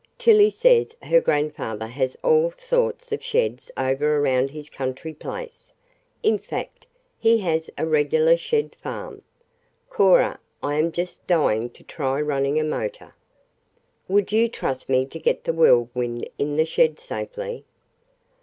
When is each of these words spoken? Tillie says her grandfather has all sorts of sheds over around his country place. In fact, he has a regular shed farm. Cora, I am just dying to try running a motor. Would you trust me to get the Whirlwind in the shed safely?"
Tillie 0.17 0.49
says 0.49 0.97
her 1.03 1.21
grandfather 1.21 1.85
has 1.85 2.17
all 2.23 2.49
sorts 2.49 3.11
of 3.11 3.21
sheds 3.23 3.69
over 3.77 4.17
around 4.17 4.49
his 4.49 4.67
country 4.67 5.13
place. 5.13 5.73
In 6.23 6.39
fact, 6.39 6.87
he 7.19 7.37
has 7.41 7.69
a 7.77 7.85
regular 7.85 8.35
shed 8.35 8.75
farm. 8.81 9.21
Cora, 9.91 10.39
I 10.63 10.79
am 10.79 10.91
just 10.91 11.27
dying 11.27 11.69
to 11.69 11.83
try 11.83 12.19
running 12.19 12.59
a 12.59 12.63
motor. 12.63 13.13
Would 14.07 14.31
you 14.31 14.49
trust 14.49 14.89
me 14.89 15.05
to 15.05 15.19
get 15.19 15.43
the 15.43 15.53
Whirlwind 15.53 16.27
in 16.39 16.55
the 16.57 16.65
shed 16.65 16.97
safely?" 16.97 17.63